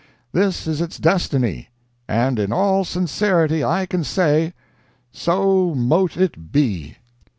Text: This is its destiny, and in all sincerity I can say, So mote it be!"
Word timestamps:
This 0.31 0.65
is 0.65 0.81
its 0.81 0.97
destiny, 0.97 1.69
and 2.07 2.39
in 2.39 2.51
all 2.51 2.83
sincerity 2.83 3.63
I 3.63 3.85
can 3.85 4.03
say, 4.03 4.55
So 5.11 5.75
mote 5.75 6.17
it 6.17 6.51
be!" 6.51 6.95